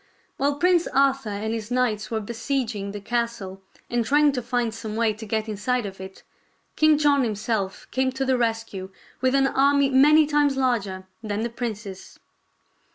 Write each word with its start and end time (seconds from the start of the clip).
While 0.37 0.55
Prince 0.57 0.87
Arthur 0.87 1.29
and 1.29 1.53
his 1.53 1.69
knights 1.69 2.09
were 2.09 2.19
besieg 2.19 2.75
ing 2.75 2.89
the 2.89 2.99
castle 2.99 3.61
and 3.87 4.03
trying 4.03 4.31
to 4.31 4.41
find 4.41 4.73
some 4.73 4.95
way 4.95 5.13
to 5.13 5.27
get 5.27 5.47
inside 5.47 5.85
of 5.85 6.01
it. 6.01 6.23
King 6.75 6.97
John 6.97 7.23
himself 7.23 7.85
came 7.91 8.11
to 8.13 8.25
the 8.25 8.35
rescue 8.35 8.89
with 9.21 9.35
an 9.35 9.45
army 9.45 9.91
many 9.91 10.25
times 10.25 10.57
larger 10.57 11.05
than 11.21 11.41
the 11.41 11.51
prince's. 11.51 12.19